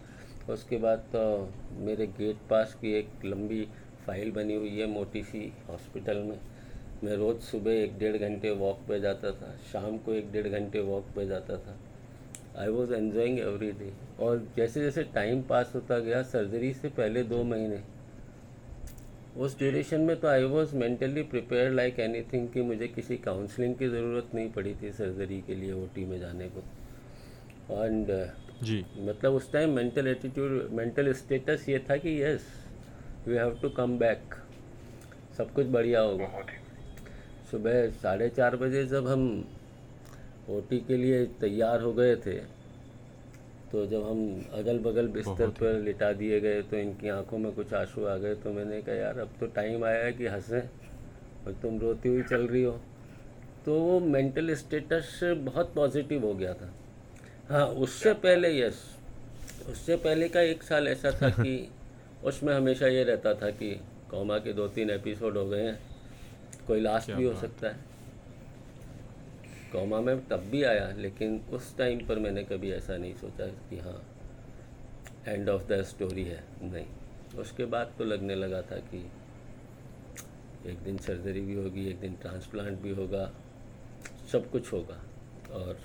उसके 0.50 0.78
बाद 0.78 1.00
तो 1.16 1.54
मेरे 1.86 2.08
गेट 2.08 2.48
पास 2.50 2.78
की 2.82 2.94
एक 2.94 3.26
लंबी 3.26 3.68
फ़ाइल 4.06 4.32
बनी 4.32 4.56
हुई 4.56 4.78
है 4.80 4.88
मोटी 4.88 5.24
सी 5.24 5.52
हॉस्पिटल 5.70 6.18
में। 6.18 6.40
मैं 7.04 7.16
रोज़ 7.18 7.40
सुबह 7.42 7.72
एक 7.74 7.98
डेढ़ 8.00 8.18
घंटे 8.18 8.52
वॉक 8.54 8.80
पे 8.88 9.00
जाता 9.00 9.32
था 9.32 9.56
शाम 9.72 9.98
को 9.98 10.14
एक 10.14 10.32
डेढ़ 10.32 10.48
घंटे 10.50 10.80
वॉक 10.82 11.08
पे 11.16 11.26
जाता 11.28 11.58
था। 11.58 11.76
I 12.58 12.68
was 12.68 12.94
enjoying 12.94 13.40
every 13.40 13.72
day 13.72 13.92
और 14.20 14.48
जैसे 14.58 14.82
जैसे 14.82 15.04
टाइम 15.16 15.42
पास 15.50 15.72
होता 15.76 16.00
गया 16.00 16.22
सर्जरी 16.24 16.74
से 16.74 16.90
पहले 16.90 17.24
दो 17.24 17.44
महीने 17.44 17.80
उस 19.38 19.58
ड्यूरेशन 19.60 20.02
में 20.02 20.16
तो 20.20 20.28
I 20.28 20.44
was 20.46 20.76
mentally 20.76 21.24
prepare 21.26 21.72
like 21.72 22.00
anything 22.00 22.48
कि 22.50 22.62
मुझे 22.62 22.88
किसी 22.88 23.18
काउंसलिंग 23.20 23.76
की 23.76 23.88
ज़रूरत 23.90 24.36
नहीं 24.36 24.50
पड़ी 24.52 24.76
थी 24.82 24.92
सर्जरी 24.94 25.42
के 25.48 25.56
लिए 25.56 25.74
ओटी 25.74 26.06
में 26.06 26.20
जाने 26.20 26.50
को। 26.50 26.64
एंड 27.76 28.08
जी। 28.64 28.84
मतलब 29.00 29.34
उस 29.34 29.52
time 29.54 29.76
mental 29.76 30.08
attitude 30.08 30.70
mental 30.72 31.14
status 31.14 31.70
ये 31.70 31.80
था 31.90 31.98
कि 31.98 32.22
yes 32.24 32.48
we 33.28 33.36
have 33.36 33.58
to 33.62 33.70
come 33.78 33.98
back 34.00 34.36
सब 35.38 35.54
कुछ 35.54 35.66
बढ़िया 35.68 36.02
होगा। 36.02 36.46
सुबह 37.52 37.90
साढ़े 38.02 38.30
चार 38.30 38.56
बजे 38.56 38.86
जब 38.86 39.08
हम 39.08 39.24
ओटी 40.50 40.78
के 40.88 40.98
लिए 40.98 41.26
तैयार 41.42 41.82
हो 41.82 41.94
गए 41.94 42.16
थे 42.16 42.38
तो 43.72 43.86
जब 43.86 44.08
हम 44.10 44.20
अगल 44.54 44.80
बगल 44.80 45.08
बिस्तर 45.08 45.50
पर 45.50 45.80
लिटा 45.80 46.12
दिए 46.14 46.40
गए 46.40 46.62
तो 46.62 46.78
इनकी 46.78 47.10
आँखों 47.10 47.38
में 47.38 47.52
कुछ 47.52 47.74
आँसू 47.74 48.06
आ 48.06 48.16
गए 48.18 48.36
तो 48.36 48.52
मैंने 48.54 48.82
कहा 48.82 48.96
यार 48.96 49.20
अब 49.20 49.30
तो 49.40 49.46
टाइम 49.56 49.86
आया 49.86 50.04
है 50.06 50.12
कि 50.14 50.28
हंसें 50.28 50.62
और 50.62 51.54
तुम 51.62 51.80
रोती 51.80 52.10
हुई 52.10 52.22
चल 52.24 52.48
रही 52.48 52.64
हो। 52.64 52.72
तो 53.66 53.80
वो 53.80 54.00
मेंटल 54.00 54.54
स्टेटस 54.56 55.20
बहुत 55.24 55.74
पॉजिटिव 55.76 56.26
हो 56.26 56.34
गया 56.34 56.54
था। 56.54 56.72
हाँ 57.50 57.66
उससे 57.68 58.14
पहले 58.14 58.50
यस 58.60 58.84
उससे 59.70 59.96
पहले 59.96 60.30
का 60.30 60.42
एक 60.42 60.64
साल 60.64 60.88
ऐसा 60.88 61.12
था 61.22 61.30
कि 61.30 61.58
उसमें 62.26 62.54
हमेशा 62.54 62.88
ये 62.88 63.04
रहता 63.04 63.34
था 63.34 63.50
कि 63.50 63.72
कौमा 64.12 64.38
के 64.38 64.54
दो 64.54 64.68
तीन 64.68 64.90
एपिसोड 64.90 65.38
हो 65.38 65.46
गए 65.50 65.62
हैं। 65.62 65.78
कोई 66.68 66.80
लास्ट 66.82 67.12
भी 67.12 67.24
हो 67.24 67.36
सकता 67.36 67.68
है। 67.68 67.94
कौमा 69.72 70.00
में 70.02 70.28
तब 70.28 70.44
भी 70.52 70.64
आया 70.64 70.88
लेकिन 70.98 71.40
उस 71.54 71.76
टाइम 71.78 72.06
पर 72.08 72.20
मैंने 72.20 72.44
कभी 72.44 72.72
ऐसा 72.72 72.98
नहीं 72.98 73.14
सोचा 73.16 73.46
कि 73.70 73.80
हाँ 73.80 74.02
एंड 75.28 75.50
ऑफ़ 75.50 75.64
द 75.64 75.82
स्टोरी 75.84 76.24
है। 76.24 76.44
नहीं। 76.64 76.86
उसके 77.40 77.66
बाद 77.66 77.94
तो 77.98 78.04
लगने 78.04 78.36
लगा 78.36 78.62
था 78.62 78.78
कि 78.86 79.06
एक 80.66 80.80
दिन 80.80 80.98
सर्जरी 80.98 81.42
भी 81.42 81.54
होगी 81.54 81.88
एक 81.88 82.00
दिन 82.00 82.16
ट्रांसप्लांट 82.16 82.80
भी 82.82 82.92
होगा 82.94 83.30
सब 84.32 84.50
कुछ 84.52 84.72
होगा। 84.74 85.02
और 85.54 85.80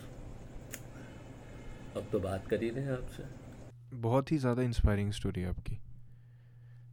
अब 1.96 2.08
तो 2.12 2.20
बात 2.20 2.46
कर 2.46 2.62
ही 2.62 2.70
रहे 2.70 2.84
हैं 2.84 2.92
आपसे। 2.92 3.24
बहुत 3.96 4.32
ही 4.32 4.38
ज़्यादा 4.38 4.62
इंस्पायरिंग 4.62 5.12
स्टोरी 5.12 5.40
है 5.40 5.48
आपकी। 5.48 5.78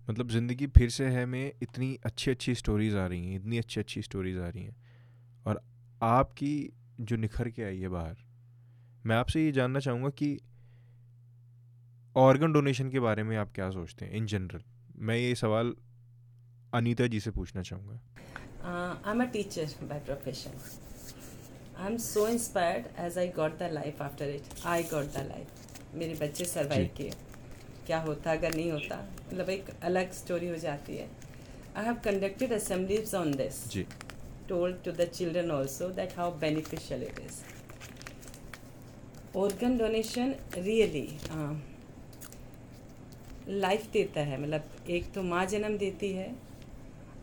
मतलब 0.09 0.29
ज़िंदगी 0.29 0.67
फिर 0.77 0.89
से 0.89 1.05
है 1.07 1.25
में 1.25 1.51
इतनी 1.61 1.97
अच्छी 2.05 2.31
अच्छी 2.31 2.55
स्टोरीज़ 2.55 2.97
आ 2.97 3.05
रही 3.07 3.29
हैं 3.29 3.35
इतनी 3.35 3.57
अच्छी 3.57 3.79
अच्छी 3.79 4.01
स्टोरीज़ 4.01 4.39
आ 4.39 4.47
रही 4.49 4.63
हैं। 4.63 4.75
और 5.45 5.61
आपकी 6.01 6.53
जो 7.01 7.15
निखर 7.15 7.49
के 7.49 7.63
आई 7.63 7.79
है 7.79 7.89
बाहर 7.89 8.17
मैं 9.05 9.15
आपसे 9.15 9.43
ये 9.45 9.51
जानना 9.51 9.79
चाहूँगा 9.79 10.09
कि 10.21 10.29
ऑर्गन 12.15 12.53
डोनेशन 12.53 12.89
के 12.89 12.99
बारे 12.99 13.23
में 13.23 13.35
आप 13.37 13.51
क्या 13.55 13.69
सोचते 13.71 14.05
हैं 14.05 14.13
इन 14.13 14.25
जनरल 14.27 14.61
मैं 14.99 15.17
ये 15.17 15.35
सवाल 15.35 15.75
अनीता 16.73 17.07
जी 17.07 17.19
से 17.19 17.31
पूछना 17.31 17.61
चाहूँगा। 17.61 17.99
I 19.05 19.11
am 19.11 19.21
a 19.21 19.25
teacher 19.33 19.67
by 19.83 19.99
profession 20.05 20.59
I 21.77 21.91
am 21.91 21.97
so 22.05 22.27
inspired 22.27 22.85
as 22.99 23.17
I 23.17 23.27
got 23.35 23.57
the 23.59 23.69
life 23.73 24.01
after 24.01 24.29
it 24.29 24.65
I 24.65 24.83
got 24.91 25.13
the 25.13 25.27
life 25.27 25.95
मेरे 25.95 26.13
बच्चे 26.21 26.45
सर्वाइव 26.45 26.89
किए। 26.97 27.11
क्या 27.87 27.99
होता 28.01 28.31
अगर 28.31 28.55
नहीं 28.55 28.71
होता 28.71 29.03
मतलब 29.27 29.49
एक 29.49 29.69
अलग 29.83 30.11
स्टोरी 30.13 30.47
हो 30.47 30.57
जाती 30.67 30.97
है। 30.97 31.09
I 31.77 31.85
have 31.85 31.95
conducted 32.05 32.53
assemblies 32.53 33.15
on 33.15 33.35
this 33.35 33.63
told 34.49 34.77
to 34.83 34.91
the 34.97 35.05
children 35.15 35.49
also 35.53 35.87
that 35.95 36.13
how 36.17 36.25
beneficial 36.41 37.01
it 37.05 37.17
is. 37.23 37.39
Organ 39.41 39.73
donation 39.79 40.29
really 40.67 41.07
life 43.47 43.85
uh, 43.85 43.91
देता 43.93 44.21
है। 44.29 44.41
मतलब 44.41 44.69
एक 44.89 45.11
तो 45.13 45.23
माँ 45.23 45.45
जन्म 45.45 45.77
देती 45.77 46.11
है 46.13 46.29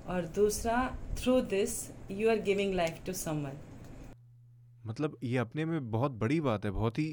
और 0.09 0.27
दूसरा 0.37 0.77
through 1.23 1.41
this 1.55 1.79
you 2.11 2.31
are 2.31 2.43
giving 2.51 2.75
life 2.75 3.01
to 3.07 3.13
someone 3.23 3.57
मतलब 4.87 5.17
ये 5.25 5.39
अपने 5.39 5.65
में 5.65 5.91
बहुत 5.91 6.13
बड़ी 6.25 6.41
बात 6.41 6.65
है 6.65 6.71
बहुत 6.71 6.99
ही 6.99 7.09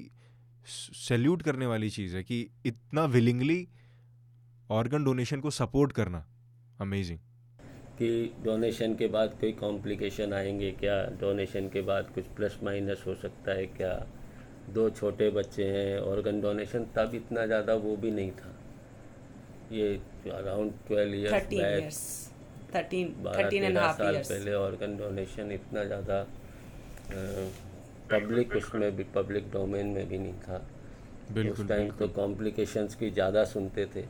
सैल्यूट 0.66 1.42
करने 1.42 1.66
वाली 1.66 1.90
चीज़ 1.90 2.16
है 2.16 2.24
कि 2.24 2.40
इतना 2.66 3.06
विलिंगली 3.08 3.68
ऑर्गन 4.70 5.04
डोनेशन 5.04 5.40
को 5.40 5.50
सपोर्ट 5.52 5.92
करना। 5.92 6.26
अमेजिंग 6.82 7.20
कि 7.98 8.10
डोनेशन 8.44 8.96
के 8.96 9.08
बाद 9.08 9.34
कोई 9.42 9.52
कॉम्प्लिकेशन 9.54 10.34
आएँगे 10.34 10.72
क्या? 10.80 10.96
डोनेशन 11.22 11.68
के 11.70 11.82
बाद 11.90 12.12
कुछ 12.16 12.26
प्लस 12.38 12.58
माइनस 12.64 13.04
हो 13.08 13.16
सकता 13.16 13.58
है 13.58 13.66
क्या? 13.78 13.94
दो 14.70 14.90
छोटे 14.90 15.30
बच्चे 15.32 15.66
हैं 15.68 16.00
ऑर्गन 16.00 16.42
डोनेशन 16.42 16.86
तब 16.96 17.16
इतना 17.16 17.46
ज़्यादा 17.46 17.74
वो 17.86 17.96
भी 17.98 18.12
नहीं 18.12 18.32
था। 18.32 18.54
ये 19.72 19.94
अराउंड 20.32 20.72
ट्वेल्व 20.88 21.14
ईयर्स 21.16 22.00
बारह 22.74 23.50
तेरह 23.50 23.92
साल 23.94 24.16
पहले 24.18 24.54
ऑर्गन 24.56 24.98
डोनेशन 24.98 25.52
इतना 25.52 25.84
ज़्यादा 25.86 26.18
पब्लिक 28.12 28.56
उसमें 28.56 28.96
भी 28.96 29.04
पब्लिक 29.16 29.52
डोमेन 29.52 29.88
में 29.88 30.08
भी 30.10 30.18
नहीं 30.20 30.40
था। 30.42 30.58
उस 31.52 31.68
टाइम 31.68 31.92
तो 31.98 32.08
कॉम्प्लिकेशंस 32.16 32.96
की 32.96 33.10
ज़्यादा 33.12 33.44
सुनते 33.48 33.86
थे। 33.96 34.02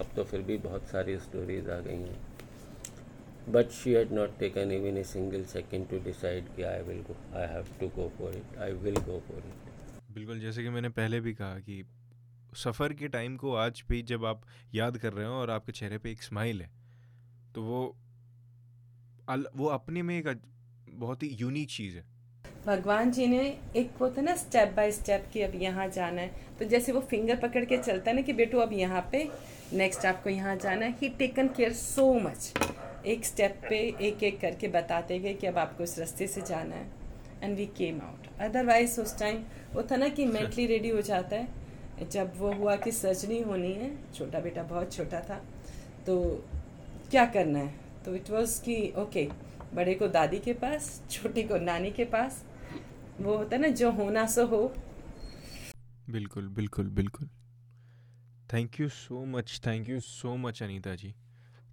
अब 0.00 0.06
तो 0.16 0.24
फिर 0.24 0.40
भी 0.42 0.56
बहुत 0.60 0.88
सारी 0.88 1.18
स्टोरीज 1.18 1.68
आ 1.70 1.78
गई 1.80 1.96
हैं। 1.98 3.52
But 3.52 3.70
she 3.72 3.92
had 3.92 4.12
not 4.12 4.38
taken 4.38 4.72
even 4.72 4.96
a 4.96 5.02
single 5.04 5.44
second 5.52 5.88
to 5.90 5.98
decide 6.04 6.54
कि 6.56 6.62
I 6.62 6.82
will 6.82 7.00
go 7.02 7.16
I 7.36 7.46
have 7.48 7.66
to 7.80 7.88
go 7.96 8.08
for 8.18 8.34
it 8.36 8.58
I 8.62 8.72
will 8.82 8.96
go 9.06 9.18
for 9.28 9.38
it 9.38 10.12
बिल्कुल 10.14 10.40
जैसे 10.40 10.62
कि 10.62 10.68
मैंने 10.68 10.88
पहले 10.98 11.20
भी 11.20 11.32
कहा 11.34 11.58
कि 11.60 11.82
सफ़र 12.56 12.92
के 12.92 13.08
टाइम 13.08 13.36
को 13.36 13.54
आज 13.56 13.82
भी 13.88 14.02
जब 14.02 14.24
आप 14.24 14.42
याद 14.74 14.98
कर 14.98 15.12
रहे 15.12 15.26
हो 15.26 15.32
और 15.34 15.50
आपके 15.50 15.72
चेहरे 15.72 15.98
पे 15.98 16.10
एक 16.10 16.22
स्माइल 16.22 16.62
है 16.62 16.70
तो 17.54 17.62
वो 17.62 17.80
वो 19.56 19.66
अपने 19.70 20.02
में 20.02 20.16
एक 20.18 20.28
बहुत 20.90 21.22
ही 21.22 21.28
यूनिक 21.40 21.68
चीज़ 21.70 21.96
है। 21.96 22.04
भगवान 22.68 23.10
जी 23.10 23.26
ने 23.26 23.42
एक 23.76 23.90
वो 24.00 24.08
था 24.10 24.22
ना 24.22 24.34
स्टेप 24.36 24.72
बाय 24.76 24.90
स्टेप 24.92 25.24
कि 25.32 25.42
अब 25.42 25.52
यहाँ 25.56 25.86
जाना 25.88 26.20
है। 26.20 26.30
तो 26.58 26.64
जैसे 26.64 26.92
वो 26.92 27.00
फिंगर 27.00 27.36
पकड़ 27.36 27.64
के 27.64 27.76
चलता 27.76 28.10
है 28.10 28.16
ना 28.16 28.22
कि 28.22 28.32
बेटो, 28.32 28.58
अब 28.58 28.72
यहाँ 28.72 29.08
पे 29.12 29.28
नेक्स्ट 29.72 30.04
आपको 30.06 30.30
यहाँ 30.30 30.56
जाना 30.56 30.86
है। 30.86 30.94
He 31.00 31.08
taken 31.18 31.48
care 31.48 31.72
so 31.72 32.12
much 32.20 32.52
एक 33.06 33.24
स्टेप 33.24 33.60
पे 33.68 33.78
एक 34.00 34.22
एक 34.22 34.40
करके 34.40 34.68
बताते 34.68 35.18
गए 35.18 35.32
कि 35.34 35.46
अब 35.46 35.58
आपको 35.58 35.84
इस 35.84 35.98
रास्ते 35.98 36.26
से 36.26 36.40
जाना 36.42 36.74
है। 36.74 36.86
And 37.42 37.56
we 37.56 37.66
came 37.76 38.00
out 38.02 38.26
otherwise 38.40 39.00
उस 39.00 39.18
टाइम 39.18 39.42
वो 39.74 39.82
था 39.90 39.96
ना 39.96 40.08
कि 40.08 40.26
मेंटली 40.26 40.66
रेडी 40.66 40.88
हो 40.88 41.00
जाता 41.02 41.36
है। 41.36 42.08
जब 42.10 42.32
वो 42.38 42.52
हुआ 42.52 42.74
कि 42.76 42.92
सर्जरी 42.92 43.40
होनी 43.42 43.72
है, 43.72 43.90
छोटा 44.14 44.40
बेटा 44.40 44.62
बहुत 44.64 44.92
छोटा 44.92 45.20
था 45.20 45.40
तो 46.06 46.18
क्या 47.10 47.24
करना 47.28 47.58
है? 47.58 47.72
तो 48.04 48.14
इट 48.14 48.30
वॉज़ 48.30 48.60
कि 48.62 48.92
ओके 48.98 49.26
बड़े 49.74 49.94
को 49.94 50.08
दादी 50.08 50.38
के 50.40 50.52
पास, 50.54 51.00
छोटे 51.10 51.42
को 51.42 51.56
नानी 51.56 51.90
के 51.90 52.04
पास 52.06 52.42
वो 53.20 53.36
होता 53.36 53.56
है 53.56 53.62
ना 53.62 53.68
जो 53.76 53.90
होना 53.92 54.26
सो 54.26 54.46
हो। 54.46 54.60
बिल्कुल 56.10 56.48
बिल्कुल 56.48 56.88
बिल्कुल। 56.90 57.28
Thank 58.52 58.80
you 58.80 58.88
so 58.88 59.24
much 59.26 59.60
thank 59.66 59.88
you 59.88 60.00
so 60.00 60.36
much 60.36 60.62
Anita 60.62 60.94
ji 60.94 61.14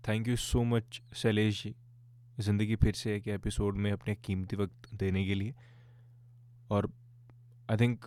thank 0.08 0.28
you 0.28 0.36
so 0.38 0.64
much 0.64 1.02
Shailesh 1.16 1.64
ji 1.64 1.76
ज़िंदगी 2.38 2.76
फिर 2.76 2.94
से 2.94 3.16
एक 3.16 3.28
एपिसोड 3.28 3.78
में 3.78 3.92
अपने 3.92 4.16
कीमती 4.16 4.56
वक्त 4.56 4.94
देने 4.96 5.26
के 5.26 5.36
लिए। 5.36 5.54
और 6.72 6.92
आई 7.72 7.78
थिंक 7.78 8.06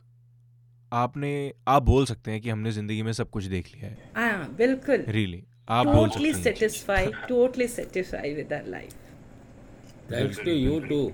आपने 0.92 1.30
आप 1.68 1.82
बोल 1.82 2.04
सकते 2.06 2.30
हैं 2.30 2.40
कि 2.40 2.50
हमने 2.50 2.70
ज़िंदगी 2.72 3.02
में 3.02 3.12
सब 3.12 3.30
कुछ 3.30 3.44
देख 3.44 3.74
लिया 3.74 3.90
है। 3.90 4.12
हाँ 4.16 4.54
बिल्कुल। 4.56 5.04
रियली 5.08 5.42
आप 5.68 5.86
बोल 5.86 6.08
सकते 6.10 6.28
हैं 6.28 6.42
satisfied 6.44 7.16
totally 7.30 7.68
satisfied 7.70 8.36
with 8.36 8.52
our 8.58 8.68
life 8.74 8.94
thanks 10.10 10.38
to 10.44 10.54
you 10.58 10.80
too. 10.88 11.04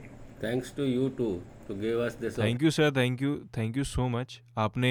Thanks 0.40 0.70
to 0.72 0.84
you 0.86 1.08
too. 1.18 1.34
To 1.68 1.74
give 1.74 2.00
us 2.06 2.16
this 2.22 2.38
thank 2.38 2.62
you 2.62 2.70
sir 2.70 2.90
thank 2.96 3.22
you 3.22 3.36
thank 3.56 3.76
you 3.76 3.84
so 3.84 4.08
much 4.08 4.40
आपने 4.58 4.90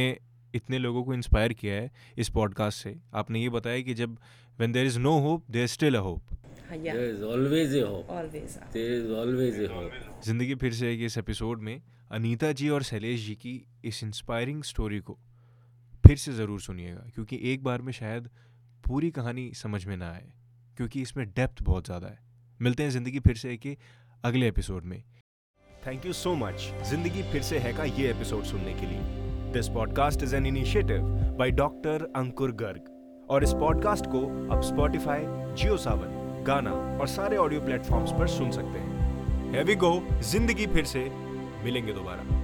इतने 0.53 0.77
लोगों 0.77 1.03
को 1.03 1.13
इंस्पायर 1.13 1.53
किया 1.53 1.73
है 1.73 1.91
इस 2.17 2.29
पॉडकास्ट 2.29 2.83
से। 2.83 2.95
आपने 3.13 3.41
ये 3.41 3.49
बताया 3.49 3.81
कि 3.81 3.93
जब 3.93 4.17
when 4.59 4.71
there 4.71 4.85
is 4.85 4.99
no 4.99 5.17
hope 5.19 5.49
there 5.51 5.67
still 5.67 5.95
a 5.95 5.99
hope 5.99 6.33
there 6.71 7.03
is 7.05 7.23
always 7.23 7.75
hope 7.75 8.09
always 8.09 8.57
there 8.73 8.93
is 8.93 9.11
always 9.11 9.59
hope 9.71 10.21
ज़िंदगी 10.25 10.55
फिर 10.55 10.73
से 10.73 10.93
एक 10.93 11.01
इस 11.01 11.17
एपिसोड 11.17 11.61
में 11.61 11.81
अनीता 12.11 12.51
जी 12.51 12.69
और 12.69 12.83
शैलेश 12.83 13.25
जी 13.25 13.35
की 13.35 13.55
इस 13.85 14.03
इंस्पायरिंग 14.03 14.63
स्टोरी 14.63 14.99
को 14.99 15.17
फिर 16.03 16.17
से 16.17 16.33
ज़रूर 16.33 16.61
सुनिएगा 16.61 17.09
क्योंकि 17.15 17.39
एक 17.43 17.63
बार 17.63 17.81
में 17.81 17.91
शायद 17.93 18.29
पूरी 18.83 19.11
कहानी 19.11 19.51
समझ 19.53 19.85
में 19.85 19.97
ना 19.97 20.11
आए 20.11 20.31
क्योंकि 20.77 21.01
इसमें 21.01 21.25
डेप्थ 21.27 21.63
बहुत 21.63 21.85
ज़्यादा 21.85 22.07
है। 22.07 22.19
मिलते 22.61 22.83
हैं 22.83 22.89
ज़िंदगी 22.89 23.19
फिर 23.19 23.35
से 23.35 23.53
एक 23.53 23.77
अगले 24.23 24.47
एपिसोड 24.47 24.85
में। 24.85 25.03
थैंक 25.87 26.05
यू 26.05 26.13
सो 26.13 26.33
मच 26.35 26.69
ज़िंदगी 26.89 27.23
फिर 27.23 27.41
से 27.41 27.57
है 27.59 27.73
का 27.73 27.83
ये 27.83 28.09
एपिसोड 28.09 28.43
सुनने 28.43 28.73
के 28.73 28.85
लिए। 28.85 28.99
This 29.53 29.67
podcast 29.69 30.23
is 30.23 30.35
an 30.35 30.45
initiative 30.45 30.99
by 31.39 31.51
doctor 31.51 32.07
Ankur 32.15 32.51
Garg 32.51 33.25
और 33.29 33.43
इस 33.43 33.53
पॉडकास्ट 33.53 34.05
को 34.05 34.53
आप 34.53 34.61
स्पॉटिफाई 34.61 35.19
जियो 35.55 35.77
सावन 35.77 36.43
गाना 36.43 36.71
और 36.71 37.07
सारे 37.07 37.37
ऑडियो 37.37 37.61
प्लेटफॉर्म्स 37.61 38.11
पर 38.11 38.27
सुन 38.27 38.51
सकते 38.51 38.79
हैं। 38.79 39.51
हैवी 39.53 39.75
गो 39.75 39.91
ज़िंदगी 40.21 40.67
फिर 40.67 40.85
से। 40.85 41.09
मिलेंगे 41.63 41.93
दोबारा। 41.93 42.42